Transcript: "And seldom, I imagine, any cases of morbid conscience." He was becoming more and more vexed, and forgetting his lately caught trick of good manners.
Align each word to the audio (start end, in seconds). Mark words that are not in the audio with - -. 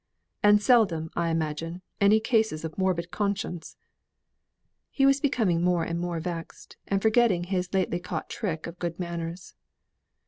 "And 0.41 0.59
seldom, 0.59 1.11
I 1.15 1.29
imagine, 1.29 1.83
any 1.99 2.19
cases 2.19 2.65
of 2.65 2.75
morbid 2.75 3.11
conscience." 3.11 3.77
He 4.89 5.05
was 5.05 5.19
becoming 5.21 5.61
more 5.61 5.83
and 5.83 5.99
more 5.99 6.19
vexed, 6.19 6.75
and 6.87 7.03
forgetting 7.03 7.43
his 7.43 7.71
lately 7.71 7.99
caught 7.99 8.27
trick 8.27 8.65
of 8.65 8.79
good 8.79 8.99
manners. 8.99 9.53